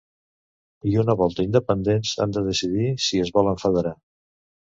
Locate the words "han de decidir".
2.25-2.89